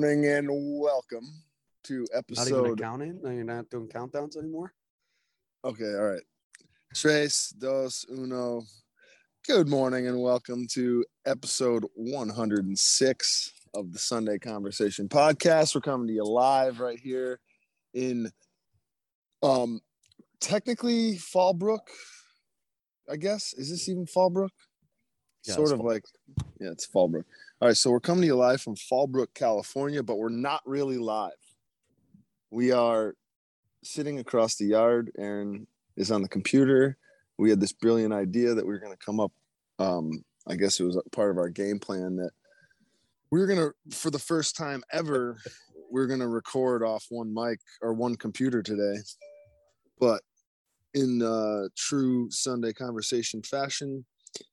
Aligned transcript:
Good 0.00 0.16
morning 0.16 0.32
and 0.32 0.48
welcome 0.80 1.28
to 1.84 2.06
episode. 2.14 2.52
Not 2.52 2.64
even 2.64 2.76
counting? 2.76 3.20
No, 3.22 3.30
you're 3.32 3.44
not 3.44 3.68
doing 3.68 3.86
countdowns 3.86 4.34
anymore? 4.38 4.72
Okay, 5.62 5.92
all 5.94 6.08
right. 6.12 6.22
Tres, 6.94 7.52
dos, 7.58 8.06
uno. 8.10 8.62
Good 9.46 9.68
morning 9.68 10.08
and 10.08 10.22
welcome 10.22 10.66
to 10.68 11.04
episode 11.26 11.84
106 11.96 13.52
of 13.74 13.92
the 13.92 13.98
Sunday 13.98 14.38
Conversation 14.38 15.06
podcast. 15.06 15.74
We're 15.74 15.82
coming 15.82 16.06
to 16.06 16.14
you 16.14 16.24
live 16.24 16.80
right 16.80 16.98
here 16.98 17.38
in 17.92 18.30
um 19.42 19.80
technically 20.40 21.16
Fallbrook, 21.16 21.86
I 23.06 23.16
guess. 23.16 23.52
Is 23.52 23.68
this 23.68 23.86
even 23.86 24.06
Fallbrook? 24.06 24.48
Yeah, 25.44 25.54
sort 25.54 25.72
of 25.72 25.80
like 25.80 26.04
yeah, 26.60 26.70
it's 26.70 26.86
Fallbrook. 26.86 27.24
All 27.60 27.68
right, 27.68 27.76
so 27.76 27.90
we're 27.90 28.00
coming 28.00 28.22
to 28.22 28.26
you 28.26 28.36
live 28.36 28.60
from 28.60 28.74
Fallbrook, 28.74 29.34
California, 29.34 30.02
but 30.02 30.18
we're 30.18 30.28
not 30.28 30.62
really 30.64 30.98
live. 30.98 31.32
We 32.50 32.72
are 32.72 33.14
sitting 33.82 34.18
across 34.18 34.56
the 34.56 34.66
yard. 34.66 35.10
Aaron 35.18 35.66
is 35.96 36.10
on 36.10 36.22
the 36.22 36.28
computer. 36.28 36.96
We 37.38 37.50
had 37.50 37.60
this 37.60 37.72
brilliant 37.72 38.12
idea 38.12 38.54
that 38.54 38.66
we 38.66 38.72
were 38.72 38.78
going 38.78 38.96
to 38.96 39.04
come 39.04 39.20
up. 39.20 39.32
Um, 39.78 40.24
I 40.46 40.56
guess 40.56 40.80
it 40.80 40.84
was 40.84 40.96
a 40.96 41.02
part 41.10 41.30
of 41.30 41.38
our 41.38 41.48
game 41.48 41.78
plan 41.78 42.16
that 42.16 42.32
we 43.30 43.38
were 43.38 43.46
going 43.46 43.58
to, 43.58 43.96
for 43.96 44.10
the 44.10 44.18
first 44.18 44.56
time 44.56 44.82
ever, 44.92 45.38
we 45.90 46.00
are 46.00 46.06
going 46.06 46.20
to 46.20 46.28
record 46.28 46.82
off 46.82 47.06
one 47.08 47.32
mic 47.32 47.60
or 47.80 47.94
one 47.94 48.16
computer 48.16 48.62
today. 48.62 48.96
But 49.98 50.22
in 50.94 51.22
uh, 51.22 51.68
true 51.76 52.30
Sunday 52.30 52.72
conversation 52.72 53.42
fashion, 53.42 54.04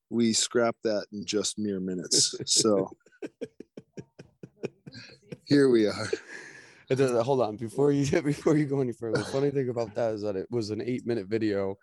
we 0.09 0.33
scrapped 0.33 0.83
that 0.83 1.05
in 1.11 1.25
just 1.25 1.58
mere 1.58 1.80
minutes. 1.80 2.36
So 2.45 2.89
here 5.45 5.69
we 5.69 5.88
are. 5.88 6.09
It 6.89 6.99
hold 6.99 7.41
on 7.41 7.58
before 7.58 7.91
you 7.91 8.22
before 8.22 8.55
you 8.55 8.66
go 8.66 8.80
any 8.80 8.94
further. 8.94 9.17
The 9.17 9.25
funny 9.25 9.52
thing 9.52 9.67
about 9.67 9.94
that 9.95 10.14
is 10.14 10.22
that 10.22 10.38
it 10.38 10.47
was 10.49 10.69
an 10.69 10.81
eight 10.81 11.05
minute 11.05 11.27
video 11.27 11.77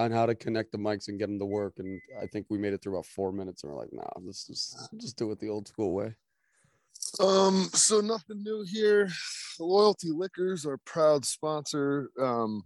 on 0.00 0.10
how 0.10 0.26
to 0.26 0.34
connect 0.34 0.72
the 0.72 0.78
mics 0.78 1.06
and 1.06 1.16
get 1.16 1.28
them 1.28 1.38
to 1.38 1.44
work, 1.44 1.74
and 1.78 2.00
I 2.20 2.26
think 2.26 2.46
we 2.48 2.58
made 2.58 2.72
it 2.72 2.82
through 2.82 2.94
about 2.94 3.06
four 3.06 3.30
minutes, 3.30 3.62
and 3.62 3.72
we're 3.72 3.78
like, 3.78 3.92
nah, 3.92 4.02
let's 4.20 4.48
just 4.48 4.90
just 4.96 5.16
do 5.16 5.30
it 5.30 5.38
the 5.38 5.48
old 5.48 5.68
school 5.68 5.94
way. 5.94 6.16
Um, 7.20 7.68
so 7.72 8.00
nothing 8.00 8.42
new 8.42 8.64
here. 8.68 9.08
Loyalty 9.60 10.10
Liquors, 10.10 10.66
our 10.66 10.78
proud 10.78 11.24
sponsor, 11.24 12.10
um, 12.20 12.64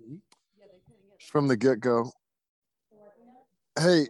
from 1.20 1.46
the 1.46 1.58
get 1.58 1.80
go. 1.80 2.10
Hey, 3.78 4.06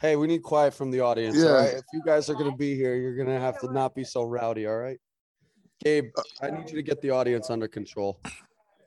Hey, 0.00 0.14
we 0.14 0.28
need 0.28 0.44
quiet 0.44 0.74
from 0.74 0.92
the 0.92 1.00
audience. 1.00 1.36
All 1.38 1.50
Yeah. 1.50 1.56
right, 1.56 1.74
if 1.74 1.84
you 1.92 2.02
guys 2.04 2.30
are 2.30 2.34
gonna 2.34 2.56
be 2.56 2.76
here, 2.76 2.94
you're 2.94 3.16
gonna 3.16 3.40
have 3.40 3.58
to 3.60 3.72
not 3.72 3.94
be 3.94 4.04
so 4.04 4.22
rowdy. 4.22 4.66
All 4.66 4.76
right, 4.78 5.00
Gabe, 5.84 6.12
I 6.40 6.50
need 6.50 6.70
you 6.70 6.76
to 6.76 6.82
get 6.82 7.00
the 7.00 7.10
audience 7.10 7.50
under 7.50 7.66
control. 7.66 8.20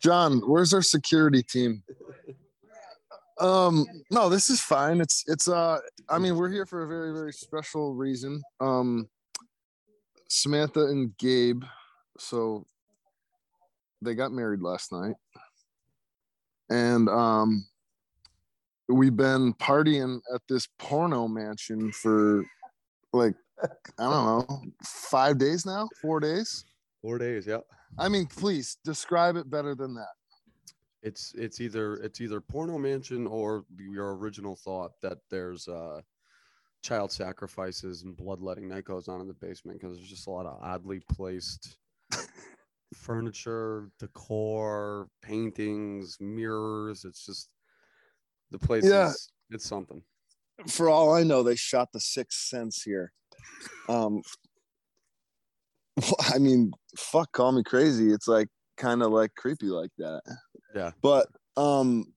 John, 0.01 0.39
where's 0.39 0.73
our 0.73 0.81
security 0.81 1.43
team? 1.43 1.83
Um, 3.39 3.85
no, 4.09 4.29
this 4.29 4.49
is 4.49 4.61
fine. 4.61 5.01
It's 5.01 5.25
it's 5.27 5.47
uh 5.49 5.79
I 6.07 6.17
mean, 6.17 6.37
we're 6.37 6.49
here 6.49 6.65
for 6.65 6.83
a 6.83 6.87
very, 6.87 7.11
very 7.13 7.33
special 7.33 7.93
reason. 7.93 8.41
Um 8.61 9.09
Samantha 10.29 10.85
and 10.85 11.17
Gabe, 11.17 11.63
so 12.17 12.65
they 14.01 14.15
got 14.15 14.31
married 14.31 14.61
last 14.61 14.93
night. 14.93 15.15
And 16.69 17.09
um 17.09 17.67
we've 18.91 19.15
been 19.15 19.53
partying 19.55 20.19
at 20.33 20.41
this 20.49 20.67
porno 20.79 21.27
mansion 21.27 21.91
for 21.91 22.43
like 23.13 23.35
I 23.63 24.03
don't 24.03 24.49
know, 24.49 24.61
five 24.83 25.37
days 25.37 25.65
now, 25.65 25.87
four 26.01 26.19
days. 26.19 26.65
Four 27.01 27.17
days, 27.19 27.45
yeah. 27.47 27.59
I 27.97 28.09
mean, 28.09 28.25
please 28.27 28.77
describe 28.83 29.35
it 29.35 29.49
better 29.49 29.75
than 29.75 29.93
that. 29.95 30.13
it's 31.03 31.33
it's 31.37 31.59
either 31.61 31.95
it's 31.95 32.21
either 32.21 32.39
porno 32.41 32.77
mansion 32.77 33.27
or 33.27 33.65
your 33.77 34.15
original 34.15 34.55
thought 34.55 34.91
that 35.01 35.17
there's 35.29 35.67
uh 35.67 36.01
child 36.83 37.11
sacrifices 37.11 38.03
and 38.03 38.15
bloodletting 38.17 38.67
that 38.69 38.85
goes 38.85 39.07
on 39.07 39.21
in 39.21 39.27
the 39.27 39.33
basement 39.35 39.79
because 39.79 39.97
there's 39.97 40.09
just 40.09 40.27
a 40.27 40.31
lot 40.31 40.45
of 40.45 40.57
oddly 40.61 40.99
placed 41.09 41.77
furniture 42.95 43.89
decor 43.99 45.07
paintings 45.21 46.17
mirrors 46.19 47.05
it's 47.05 47.25
just 47.25 47.49
the 48.51 48.59
place 48.59 48.85
Yeah. 48.85 49.09
is 49.09 49.29
it's 49.49 49.65
something 49.67 50.03
for 50.67 50.89
all 50.89 51.13
I 51.13 51.23
know, 51.23 51.43
they 51.43 51.55
shot 51.55 51.89
the 51.93 51.99
Sixth 51.99 52.39
Sense 52.47 52.83
here. 52.83 53.11
Um, 53.89 54.21
I 56.33 56.37
mean, 56.37 56.71
fuck, 56.97 57.31
call 57.31 57.51
me 57.51 57.63
crazy. 57.63 58.11
It's 58.11 58.27
like 58.27 58.47
kind 58.77 59.03
of 59.03 59.11
like 59.11 59.33
creepy 59.35 59.67
like 59.67 59.91
that. 59.97 60.21
Yeah. 60.75 60.91
But 61.01 61.27
um, 61.57 62.13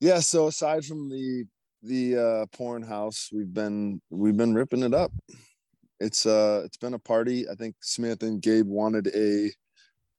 yeah. 0.00 0.20
So 0.20 0.46
aside 0.48 0.84
from 0.84 1.08
the 1.08 1.44
the 1.82 2.16
uh, 2.16 2.46
porn 2.56 2.82
house, 2.82 3.28
we've 3.32 3.52
been 3.52 4.00
we've 4.10 4.36
been 4.36 4.54
ripping 4.54 4.82
it 4.82 4.94
up. 4.94 5.12
It's 5.98 6.24
uh, 6.26 6.62
it's 6.64 6.78
been 6.78 6.94
a 6.94 6.98
party. 6.98 7.48
I 7.48 7.54
think 7.54 7.76
Smith 7.82 8.22
and 8.22 8.40
Gabe 8.40 8.66
wanted 8.66 9.08
a 9.14 9.50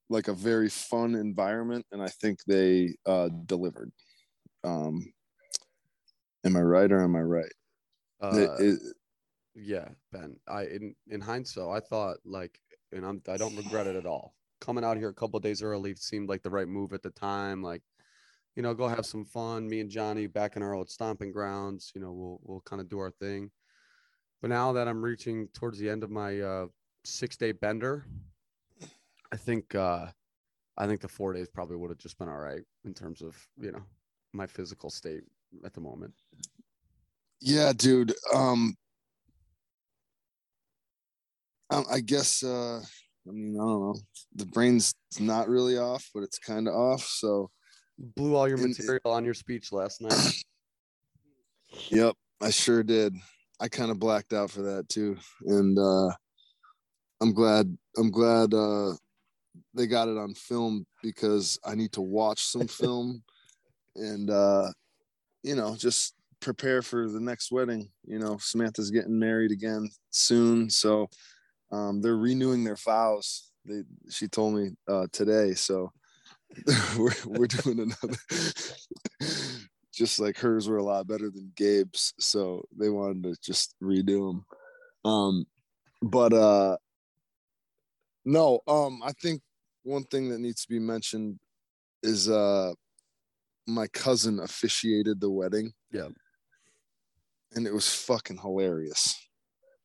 like 0.10 0.28
a 0.28 0.34
very 0.34 0.70
fun 0.70 1.16
environment, 1.16 1.86
and 1.92 2.02
I 2.04 2.10
think 2.10 2.40
they 2.46 2.96
uh, 3.06 3.30
delivered. 3.46 3.92
Um, 4.64 5.12
am 6.46 6.56
I 6.56 6.62
right 6.62 6.92
or 6.92 7.02
am 7.02 7.16
I 7.16 7.22
right? 7.22 7.52
uh, 8.22 8.56
It- 8.60 8.66
it- 8.66 8.96
yeah 9.54 9.90
ben 10.14 10.40
i 10.48 10.64
in 10.64 10.96
in 11.10 11.20
hindsight 11.20 11.68
i 11.68 11.80
thought 11.86 12.16
like 12.24 12.58
and 12.94 13.06
i'm 13.06 13.22
i 13.28 13.36
don't 13.36 13.54
regret 13.58 13.86
it 13.86 13.98
at 13.98 14.06
all 14.06 14.34
coming 14.62 14.82
out 14.82 14.96
here 14.96 15.10
a 15.10 15.14
couple 15.14 15.36
of 15.36 15.44
days 15.44 15.62
early 15.62 15.94
seemed 15.94 16.30
like 16.30 16.42
the 16.42 16.50
right 16.50 16.70
move 16.70 16.94
at 16.94 17.02
the 17.02 17.10
time 17.10 17.62
like 17.62 17.82
you 18.56 18.64
know 18.64 18.74
go 18.74 18.88
have 18.88 19.06
some 19.06 19.26
fun 19.26 19.68
me 19.68 19.82
and 19.82 19.90
johnny 19.90 20.26
back 20.26 20.56
in 20.56 20.64
our 20.64 20.74
old 20.74 20.90
stomping 20.90 21.34
grounds 21.34 21.92
you 21.94 22.00
know 22.00 22.14
we'll 22.14 22.40
we'll 22.44 22.62
kind 22.62 22.82
of 22.82 22.88
do 22.88 22.98
our 22.98 23.12
thing 23.12 23.52
but 24.42 24.48
now 24.50 24.72
that 24.72 24.88
i'm 24.88 25.04
reaching 25.04 25.50
towards 25.50 25.78
the 25.78 25.90
end 25.90 26.02
of 26.02 26.10
my 26.10 26.40
uh 26.40 26.66
six 27.04 27.36
day 27.36 27.52
bender 27.52 28.06
i 29.34 29.36
think 29.36 29.76
uh 29.76 30.06
i 30.78 30.88
think 30.88 31.02
the 31.02 31.10
four 31.10 31.34
days 31.34 31.50
probably 31.50 31.76
would 31.76 31.90
have 31.90 31.98
just 32.00 32.18
been 32.18 32.30
all 32.30 32.40
right 32.40 32.64
in 32.86 32.94
terms 32.94 33.22
of 33.22 33.36
you 33.60 33.74
know 33.74 33.84
my 34.34 34.48
physical 34.48 34.90
state 34.90 35.24
at 35.66 35.74
the 35.74 35.82
moment 35.82 36.14
yeah, 37.42 37.74
dude. 37.76 38.14
Um, 38.34 38.76
I, 41.72 41.84
I 41.94 42.00
guess. 42.00 42.44
Uh, 42.44 42.80
I 43.28 43.32
mean, 43.32 43.56
I 43.56 43.64
don't 43.64 43.82
know. 43.82 43.96
The 44.36 44.46
brain's 44.46 44.94
not 45.20 45.50
really 45.50 45.78
off, 45.78 46.08
but 46.14 46.22
it's 46.24 46.40
kind 46.40 46.68
of 46.68 46.76
off. 46.76 47.04
So, 47.04 47.50
blew 47.98 48.36
all 48.36 48.48
your 48.48 48.58
material 48.58 49.02
on 49.06 49.26
your 49.26 49.34
speech 49.34 49.72
last 49.72 50.02
night 50.02 50.44
yep, 51.90 52.16
I 52.42 52.52
sure 52.52 52.84
did. 52.84 53.16
I 53.60 53.68
kind 53.68 53.92
of 53.92 54.00
blacked 54.00 54.34
out 54.34 54.52
for 54.52 54.62
that 54.62 54.90
too, 54.90 55.18
and 55.46 55.78
uh, 55.78 56.12
I'm 57.22 57.34
glad. 57.34 57.76
I'm 57.98 58.12
glad 58.12 58.54
uh, 58.54 58.94
they 59.74 59.88
got 59.88 60.08
it 60.08 60.18
on 60.18 60.34
film 60.36 60.86
because 61.02 61.60
I 61.66 61.76
need 61.76 61.92
to 61.94 62.02
watch 62.02 62.44
some 62.44 62.68
film, 62.68 63.24
and 63.96 64.30
uh, 64.30 64.70
you 65.44 65.56
know, 65.56 65.76
just 65.76 66.16
prepare 66.40 66.82
for 66.82 67.10
the 67.10 67.20
next 67.20 67.52
wedding. 67.52 67.90
You 68.06 68.20
know, 68.20 68.38
Samantha's 68.40 68.92
getting 68.92 69.18
married 69.18 69.52
again 69.52 69.90
soon, 70.10 70.70
so 70.70 71.10
um, 71.72 72.02
they're 72.02 72.18
renewing 72.18 72.64
their 72.64 72.76
vows. 72.76 73.52
They 73.66 73.84
she 74.10 74.28
told 74.28 74.56
me 74.56 74.72
uh, 74.88 75.08
today, 75.12 75.54
so 75.54 75.92
we're 76.98 77.14
we're 77.26 77.48
doing 77.48 77.80
another. 77.80 78.18
just 79.94 80.20
like 80.20 80.38
hers 80.38 80.68
were 80.68 80.78
a 80.78 80.84
lot 80.84 81.08
better 81.08 81.30
than 81.30 81.52
Gabe's, 81.56 82.14
so 82.20 82.66
they 82.78 82.90
wanted 82.90 83.24
to 83.24 83.36
just 83.44 83.76
redo 83.84 84.32
them. 84.32 84.46
Um, 85.04 85.46
but 86.02 86.34
uh, 86.34 86.78
no, 88.26 88.62
um, 88.68 89.02
I 89.04 89.12
think 89.22 89.42
one 89.84 90.04
thing 90.04 90.30
that 90.30 90.40
needs 90.40 90.64
to 90.64 90.70
be 90.70 90.80
mentioned 90.80 91.40
is 92.04 92.30
uh, 92.30 92.74
my 93.68 93.88
cousin 93.88 94.40
officiated 94.40 95.20
the 95.22 95.30
wedding. 95.30 95.72
Yeah. 95.92 96.10
and 97.56 97.68
it 97.68 97.74
was 97.74 97.94
fucking 97.94 98.38
hilarious. 98.38 99.16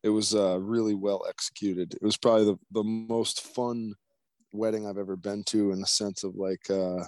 It 0.03 0.09
was 0.09 0.33
uh, 0.35 0.59
really 0.59 0.93
well 0.93 1.25
executed. 1.27 1.93
It 1.95 2.03
was 2.03 2.17
probably 2.17 2.45
the, 2.45 2.57
the 2.71 2.83
most 2.83 3.41
fun 3.41 3.93
wedding 4.53 4.87
I've 4.87 4.97
ever 4.97 5.15
been 5.17 5.43
to 5.47 5.71
in 5.71 5.81
the 5.81 5.87
sense 5.87 6.23
of 6.23 6.35
like 6.35 6.69
uh 6.69 7.03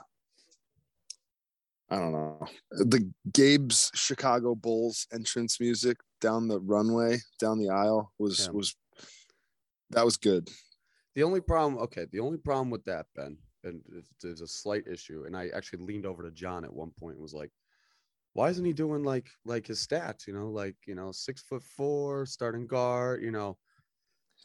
I 1.92 1.98
don't 1.98 2.12
know. 2.12 2.45
The 2.71 3.10
Gabe's 3.33 3.89
Chicago 3.95 4.54
Bulls 4.54 5.07
entrance 5.12 5.60
music 5.60 5.98
down 6.21 6.48
the 6.48 6.60
runway, 6.60 7.18
down 7.39 7.57
the 7.57 7.69
aisle 7.69 8.12
was 8.19 8.45
Yeah. 8.45 8.51
was 8.51 8.75
that 9.92 10.06
was 10.06 10.18
good. 10.18 10.50
The 11.16 11.24
only 11.24 11.42
problem, 11.42 11.81
okay, 11.83 12.06
the 12.12 12.19
only 12.19 12.38
problem 12.38 12.69
with 12.69 12.83
that, 12.86 13.07
Ben, 13.16 13.38
and 13.64 13.82
there's 14.22 14.42
a 14.42 14.48
slight 14.48 14.84
issue, 14.88 15.24
and 15.26 15.36
I 15.36 15.50
actually 15.56 15.84
leaned 15.86 16.06
over 16.06 16.24
to 16.24 16.32
John 16.32 16.64
at 16.64 16.74
one 16.74 16.92
point 17.00 17.16
and 17.16 17.22
was 17.22 17.34
like, 17.34 17.52
why 18.34 18.50
isn't 18.50 18.64
he 18.66 18.74
doing 18.74 19.04
like 19.04 19.28
like 19.46 19.68
his 19.68 19.86
stats? 19.86 20.28
You 20.28 20.34
know, 20.34 20.50
like 20.50 20.76
you 20.88 20.96
know, 20.96 21.12
six 21.12 21.42
foot 21.42 21.64
four, 21.64 22.26
starting 22.26 22.68
guard. 22.68 23.22
You 23.24 23.32
know, 23.32 23.58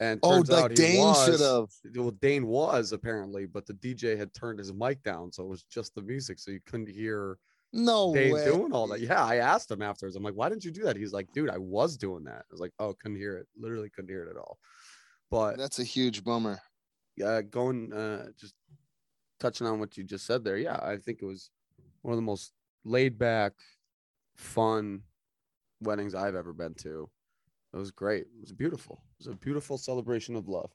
And 0.01 0.19
Oh, 0.23 0.37
turns 0.37 0.49
out 0.49 0.61
like 0.71 0.75
Dane 0.75 1.13
should 1.15 1.39
was- 1.39 1.41
have. 1.41 1.93
Well, 1.95 2.11
Dane 2.11 2.47
was 2.47 2.91
apparently, 2.91 3.45
but 3.45 3.65
the 3.65 3.73
DJ 3.75 4.17
had 4.17 4.33
turned 4.33 4.59
his 4.59 4.73
mic 4.73 5.01
down, 5.03 5.31
so 5.31 5.43
it 5.43 5.49
was 5.49 5.63
just 5.63 5.95
the 5.95 6.01
music, 6.01 6.39
so 6.39 6.51
you 6.51 6.59
couldn't 6.65 6.89
hear 6.89 7.37
No 7.71 8.13
Dane 8.13 8.33
way. 8.33 8.43
doing 8.45 8.73
all 8.73 8.87
that. 8.87 8.99
Yeah, 9.01 9.23
I 9.23 9.37
asked 9.37 9.71
him 9.71 9.81
afterwards. 9.81 10.15
I'm 10.17 10.23
like, 10.23 10.33
why 10.33 10.49
didn't 10.49 10.65
you 10.65 10.71
do 10.71 10.83
that? 10.83 10.97
He's 10.97 11.13
like, 11.13 11.31
dude, 11.31 11.49
I 11.49 11.57
was 11.57 11.95
doing 11.95 12.23
that. 12.25 12.39
I 12.41 12.51
was 12.51 12.59
like, 12.59 12.73
oh, 12.79 12.93
couldn't 12.99 13.17
hear 13.17 13.37
it. 13.37 13.47
Literally 13.57 13.89
couldn't 13.89 14.09
hear 14.09 14.23
it 14.23 14.29
at 14.29 14.37
all. 14.37 14.57
But 15.31 15.57
That's 15.57 15.79
a 15.79 15.83
huge 15.83 16.23
bummer. 16.23 16.59
yeah, 17.15 17.41
going 17.41 17.93
uh 17.93 18.27
just 18.39 18.55
touching 19.39 19.67
on 19.67 19.79
what 19.79 19.97
you 19.97 20.03
just 20.03 20.25
said 20.25 20.43
there. 20.43 20.57
Yeah, 20.57 20.79
I 20.81 20.97
think 20.97 21.21
it 21.21 21.25
was 21.25 21.49
one 22.01 22.13
of 22.13 22.17
the 22.17 22.21
most 22.23 22.53
laid 22.83 23.17
back, 23.17 23.53
fun 24.35 25.03
weddings 25.81 26.15
I've 26.15 26.35
ever 26.35 26.53
been 26.53 26.73
to. 26.75 27.09
It 27.73 27.77
was 27.77 27.91
great. 27.91 28.21
It 28.23 28.41
was 28.41 28.53
beautiful. 28.53 29.03
It 29.19 29.27
was 29.27 29.33
a 29.33 29.37
beautiful 29.37 29.77
celebration 29.77 30.35
of 30.35 30.47
love. 30.47 30.71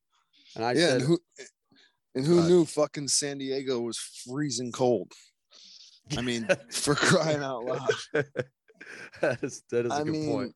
And 0.55 0.65
I 0.65 0.73
yeah, 0.73 0.89
said, 0.89 1.01
and 1.01 1.03
who 1.03 1.19
and 2.15 2.27
who 2.27 2.41
Uh, 2.41 2.49
knew 2.49 2.65
fucking 2.65 3.09
San 3.09 3.39
Diego 3.39 3.81
was 3.81 3.99
freezing 3.99 4.73
cold? 4.73 5.13
I 6.17 6.23
mean, 6.23 6.47
for 6.71 6.95
crying 6.95 7.43
out 7.43 7.65
loud. 7.65 7.89
that 9.21 9.43
is 9.43 9.63
that 9.71 9.87
is 9.87 9.93
a 9.93 9.95
I 9.95 10.03
good 10.03 10.13
mean, 10.13 10.31
point. 10.31 10.55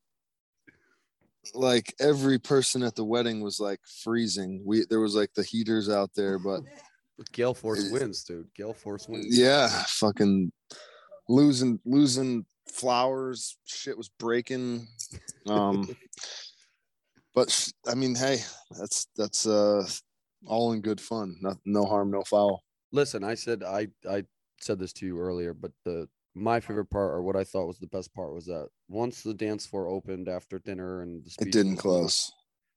like 1.55 1.95
every 2.01 2.39
person 2.39 2.83
at 2.83 2.95
the 2.97 3.05
wedding 3.05 3.41
was 3.41 3.61
like 3.61 3.81
freezing. 4.03 4.63
We 4.65 4.85
there 4.91 5.01
was 5.01 5.15
like 5.15 5.33
the 5.35 5.45
heaters 5.45 5.89
out 5.89 6.11
there, 6.15 6.39
but 6.39 6.63
Gale 7.33 7.55
Force 7.55 7.91
wins, 7.91 8.25
dude. 8.25 8.49
Gale 8.55 8.75
Force 8.75 9.09
wins. 9.09 9.39
yeah, 9.39 9.69
fucking 9.87 10.51
losing 11.29 11.81
losing 11.85 12.45
flowers. 12.69 13.57
Shit 13.65 13.97
was 13.97 14.09
breaking. 14.19 14.87
Um, 15.47 15.89
but 17.35 17.71
I 17.87 17.95
mean, 17.95 18.15
hey, 18.15 18.39
that's 18.79 19.07
that's 19.17 19.47
uh 19.47 19.87
all 20.47 20.73
in 20.73 20.81
good 20.81 21.01
fun. 21.01 21.37
No, 21.41 21.55
no 21.65 21.85
harm, 21.85 22.11
no 22.11 22.23
foul. 22.23 22.63
Listen, 22.93 23.25
I 23.25 23.35
said 23.35 23.63
I 23.63 23.89
I 24.09 24.25
said 24.61 24.79
this 24.79 24.93
to 24.95 25.07
you 25.07 25.19
earlier, 25.19 25.55
but 25.55 25.73
the 25.85 26.09
my 26.35 26.59
favorite 26.61 26.91
part 26.91 27.13
or 27.13 27.23
what 27.23 27.37
I 27.37 27.45
thought 27.45 27.67
was 27.67 27.79
the 27.79 27.87
best 27.87 28.13
part 28.13 28.35
was 28.35 28.47
that 28.47 28.69
once 28.89 29.23
the 29.23 29.35
dance 29.35 29.67
floor 29.67 29.89
opened 29.89 30.29
after 30.29 30.59
dinner 30.59 31.03
and 31.03 31.25
the 31.25 31.47
It 31.47 31.53
didn't 31.53 31.77
close. 31.77 32.33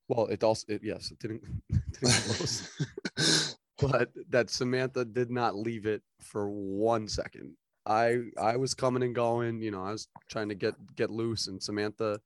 Well, 0.08 0.28
it 0.28 0.44
also 0.44 0.66
it, 0.70 0.82
yes, 0.84 1.12
it 1.12 1.20
didn't, 1.20 1.42
it 1.70 2.00
didn't 2.00 2.24
close. 2.24 3.56
but 3.80 4.10
that 4.30 4.50
Samantha 4.50 5.06
did 5.06 5.30
not 5.30 5.56
leave 5.56 5.86
it 5.86 6.02
for 6.22 6.50
one 6.50 7.08
second. 7.08 7.56
I 7.86 8.20
I 8.38 8.58
was 8.58 8.74
coming 8.74 9.04
and 9.04 9.16
going, 9.16 9.62
you 9.62 9.72
know, 9.72 9.84
I 9.84 9.92
was 9.92 10.08
trying 10.30 10.50
to 10.50 10.56
get 10.56 10.76
get 10.96 11.10
loose, 11.10 11.48
and 11.48 11.62
Samantha, 11.62 12.20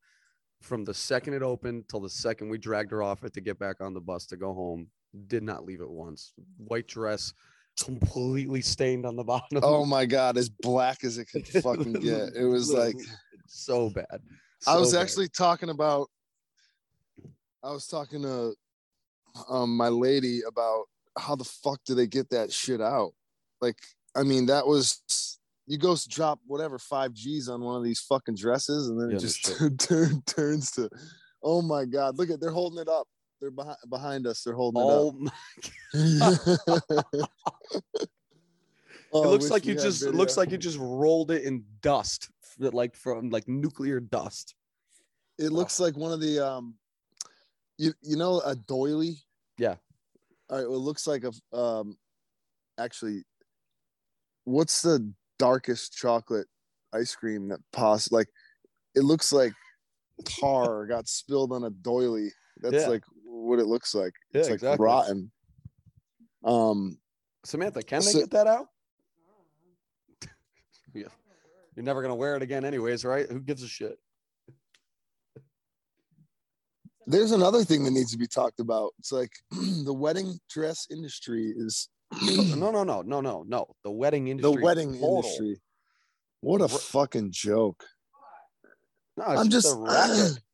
from 0.62 0.84
the 0.84 0.94
second 0.94 1.34
it 1.34 1.44
opened 1.44 1.88
till 1.90 2.00
the 2.00 2.10
second 2.10 2.50
we 2.50 2.58
dragged 2.58 2.92
her 2.92 3.04
off 3.04 3.24
it 3.24 3.34
to 3.34 3.42
get 3.42 3.60
back 3.60 3.82
on 3.82 3.94
the 3.94 4.02
bus 4.02 4.26
to 4.28 4.38
go 4.38 4.54
home, 4.54 4.88
did 5.28 5.44
not 5.44 5.66
leave 5.66 5.82
it 5.82 5.90
once. 5.90 6.34
White 6.58 6.88
dress, 6.88 7.34
completely 7.84 8.62
stained 8.62 9.06
on 9.06 9.16
the 9.16 9.24
bottom. 9.24 9.60
oh 9.62 9.86
my 9.86 10.06
god, 10.06 10.38
as 10.38 10.50
black 10.50 11.04
as 11.04 11.18
it 11.18 11.26
could 11.26 11.48
fucking 11.64 11.94
get. 11.94 12.36
It 12.36 12.46
was 12.46 12.72
like 12.72 12.98
so 13.48 13.90
bad. 13.90 14.22
I 14.68 14.78
was 14.78 14.94
bad. 14.94 15.02
actually 15.02 15.30
talking 15.30 15.70
about 15.70 16.08
I 17.64 17.72
was 17.72 17.86
talking 17.88 18.24
to 18.24 18.54
um 19.48 19.78
my 19.78 19.90
lady 19.90 20.42
about 20.48 20.86
how 21.18 21.36
the 21.36 21.44
fuck 21.44 21.80
do 21.86 21.96
they 21.96 22.08
get 22.08 22.30
that 22.30 22.52
shit 22.52 22.82
out? 22.82 23.14
Like, 23.62 23.78
I 24.16 24.24
mean, 24.24 24.46
that 24.48 24.66
was 24.66 25.40
you 25.68 25.78
go 25.78 25.96
drop 26.10 26.40
whatever 26.46 26.78
five 26.78 27.14
G's 27.14 27.48
on 27.48 27.62
one 27.62 27.78
of 27.78 27.84
these 27.84 28.02
fucking 28.02 28.36
dresses, 28.36 28.90
and 28.90 29.00
then 29.00 29.12
Yeah, 29.12 29.18
it 29.18 29.20
just 29.20 29.46
turn, 29.80 30.22
turns 30.26 30.72
to 30.72 30.90
oh 31.44 31.62
my 31.62 31.86
god, 31.86 32.18
look 32.18 32.30
at 32.30 32.40
they're 32.40 32.52
holding 32.52 32.80
it 32.80 32.90
up. 32.90 33.08
They're 33.40 33.52
behind 33.52 33.78
behind 33.90 34.28
us, 34.28 34.44
they're 34.44 34.54
holding 34.54 34.82
Oh, 34.84 35.16
it 35.24 35.28
up. 35.28 35.34
Oh, 39.14 39.24
it 39.24 39.28
looks 39.28 39.50
like 39.50 39.66
you 39.66 39.76
just 39.76 40.04
it 40.04 40.14
looks 40.14 40.38
like 40.38 40.52
you 40.52 40.58
just 40.58 40.78
rolled 40.80 41.32
it 41.32 41.44
in 41.44 41.64
dust, 41.82 42.30
like 42.60 42.96
from 42.96 43.30
like 43.30 43.48
nuclear 43.48 44.00
dust. 44.00 44.56
It 45.38 45.52
looks 45.52 45.80
like 45.80 45.98
one 45.98 46.12
of 46.12 46.22
the 46.22 46.40
um, 46.40 46.76
you 47.78 47.94
you 48.02 48.16
know 48.16 48.42
a 48.42 48.56
doily. 48.56 49.18
Yeah. 49.58 49.76
All 50.52 50.58
right. 50.58 50.68
Well, 50.68 50.78
it 50.78 50.82
looks 50.84 51.08
like 51.08 51.24
a 51.24 51.58
um, 51.58 51.98
actually, 52.78 53.24
what's 54.44 54.82
the 54.82 55.12
darkest 55.40 55.94
chocolate 55.94 56.48
ice 56.94 57.16
cream 57.16 57.48
that 57.48 57.60
pos 57.72 58.12
like? 58.12 58.28
It 58.94 59.04
looks 59.04 59.32
like 59.32 59.54
tar 60.26 60.86
got 60.86 61.08
spilled 61.08 61.54
on 61.54 61.64
a 61.64 61.70
doily. 61.70 62.30
That's 62.58 62.76
Yeah. 62.84 62.90
like 62.90 63.04
what 63.24 63.60
it 63.60 63.66
looks 63.66 63.96
like. 63.96 64.14
Yeah, 64.34 64.40
It's 64.42 64.50
like 64.50 64.56
exactly. 64.56 64.84
rotten. 64.84 65.32
Um, 66.44 67.00
Samantha, 67.46 67.82
can 67.82 68.04
they 68.04 68.14
get 68.14 68.32
that 68.32 68.48
out? 68.48 68.68
yeah. 70.94 71.08
You're 71.76 71.86
never 71.86 72.02
gonna 72.02 72.16
wear 72.16 72.36
it 72.36 72.42
again, 72.42 72.66
anyways, 72.66 73.06
right? 73.06 73.30
Who 73.32 73.40
gives 73.40 73.64
a 73.64 73.68
shit? 73.70 73.98
There's 77.08 77.32
another 77.32 77.64
thing 77.64 77.84
that 77.86 77.92
needs 77.92 78.12
to 78.12 78.18
be 78.18 78.28
talked 78.28 78.60
about. 78.60 78.92
It's 79.00 79.12
like 79.12 79.32
the 79.52 79.94
wedding 79.94 80.40
dress 80.50 80.88
industry 80.92 81.54
is 81.56 81.90
no, 82.56 82.72
no, 82.72 82.84
no, 82.84 83.02
no, 83.02 83.22
no, 83.22 83.44
no. 83.48 83.68
The 83.84 83.92
wedding 83.92 84.28
industry. 84.28 84.52
the 84.52 84.60
industry. 84.60 84.64
wedding 84.64 84.94
total. 84.94 85.18
industry. 85.18 85.62
What 86.42 86.62
a 86.62 86.68
fucking 86.68 87.32
joke. 87.32 87.86
No, 89.18 89.26
it's 89.32 89.42
I'm 89.42 89.50
just, 89.50 89.68
just 89.68 89.78
a. 89.78 90.42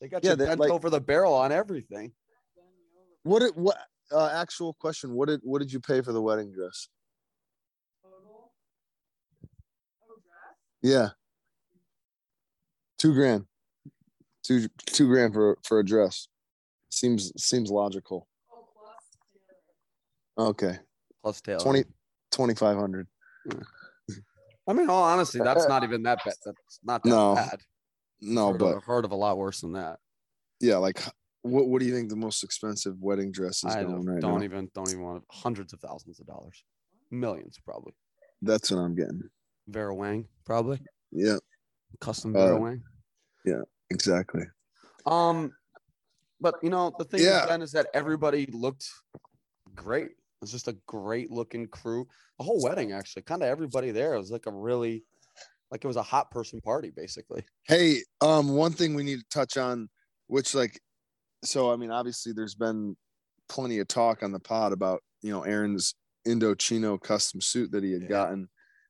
They 0.00 0.08
got 0.08 0.24
Yeah, 0.24 0.32
you 0.32 0.36
bent 0.38 0.58
like- 0.58 0.70
over 0.70 0.90
the 0.90 1.00
barrel 1.00 1.32
on 1.32 1.52
everything. 1.52 2.12
what 3.22 3.38
did 3.38 3.52
what 3.54 3.76
uh, 4.10 4.30
actual 4.34 4.74
question? 4.74 5.12
What 5.14 5.28
did 5.28 5.40
what 5.44 5.60
did 5.60 5.72
you 5.72 5.78
pay 5.78 6.00
for 6.00 6.12
the 6.12 6.20
wedding 6.20 6.52
dress? 6.52 6.88
Yeah, 10.82 11.10
two 12.98 13.14
grand, 13.14 13.44
two 14.42 14.68
two 14.86 15.08
grand 15.08 15.32
for 15.34 15.58
for 15.64 15.78
a 15.80 15.84
dress. 15.84 16.28
Seems 16.90 17.32
seems 17.42 17.70
logical. 17.70 18.28
Okay, 20.38 20.78
Plus 21.22 21.40
tail. 21.40 21.58
20 21.58 21.84
2500 22.30 23.06
I 24.66 24.72
mean, 24.72 24.88
all 24.88 25.02
honesty, 25.02 25.40
that's 25.40 25.68
not 25.68 25.82
even 25.84 26.02
that 26.04 26.18
bad. 26.24 26.34
That's 26.44 26.80
not 26.82 27.02
that 27.02 27.08
No, 27.10 27.34
bad. 27.34 27.60
No, 28.20 28.48
heard, 28.52 28.58
but 28.58 28.76
of, 28.76 28.84
heard 28.84 29.04
of 29.04 29.10
a 29.10 29.16
lot 29.16 29.36
worse 29.36 29.60
than 29.60 29.72
that. 29.72 29.98
yeah, 30.60 30.76
like 30.76 31.02
what 31.42 31.66
what 31.68 31.80
do 31.80 31.86
you 31.86 31.92
think 31.94 32.08
the 32.08 32.16
most 32.16 32.42
expensive 32.44 32.96
wedding 33.00 33.30
dress 33.32 33.64
is 33.64 33.74
I 33.74 33.82
going 33.82 33.96
don't, 33.96 34.06
right 34.06 34.20
don't 34.20 34.38
now? 34.38 34.44
even 34.44 34.70
don't 34.74 34.88
even 34.88 35.02
want 35.02 35.24
hundreds 35.30 35.72
of 35.72 35.80
thousands 35.80 36.20
of 36.20 36.26
dollars, 36.26 36.64
millions 37.10 37.58
probably. 37.64 37.92
That's 38.40 38.70
what 38.70 38.78
I'm 38.78 38.94
getting. 38.94 39.22
Vera 39.68 39.94
Wang 39.94 40.26
probably 40.44 40.80
Yeah, 41.10 41.36
custom 42.00 42.34
Uh, 42.34 42.38
Vera 42.46 42.60
Wang. 42.60 42.82
Exactly. 43.92 44.44
Um, 45.06 45.52
but 46.40 46.56
you 46.62 46.70
know 46.70 46.94
the 46.98 47.04
thing 47.04 47.20
Yeah. 47.20 47.42
is, 47.42 47.46
Ben, 47.46 47.62
is 47.62 47.72
that 47.72 47.88
everybody 47.94 48.46
looked 48.46 48.88
great. 49.74 50.06
It 50.10 50.16
was 50.40 50.50
just 50.50 50.68
a 50.68 50.76
great 50.86 51.30
looking 51.30 51.68
crew. 51.68 52.06
The 52.38 52.44
whole 52.44 52.60
wedding, 52.60 52.92
actually, 52.92 53.22
kind 53.22 53.42
of 53.42 53.48
everybody 53.48 53.92
there. 53.92 54.14
It 54.14 54.18
was 54.18 54.30
like 54.32 54.46
a 54.46 54.52
really, 54.52 55.04
like 55.70 55.84
it 55.84 55.86
was 55.86 55.96
a 55.96 56.02
hot 56.02 56.30
person 56.30 56.60
party, 56.60 56.90
basically. 56.90 57.44
Hey, 57.68 58.02
um, 58.20 58.56
one 58.56 58.72
thing 58.72 58.94
we 58.94 59.04
need 59.04 59.20
to 59.20 59.24
touch 59.30 59.56
on, 59.56 59.88
which 60.26 60.54
like, 60.54 60.80
so 61.44 61.72
I 61.72 61.76
mean, 61.76 61.90
obviously, 61.92 62.32
there's 62.32 62.56
been 62.56 62.96
plenty 63.48 63.78
of 63.78 63.86
talk 63.88 64.22
on 64.22 64.32
the 64.32 64.40
pod 64.40 64.72
about 64.72 65.02
you 65.22 65.30
know 65.30 65.42
Aaron's 65.42 65.94
Indochino 66.26 67.00
custom 67.00 67.40
suit 67.40 67.70
that 67.72 67.84
he 67.84 67.92
had 67.92 68.02
Yeah. 68.02 68.08
gotten, 68.08 68.48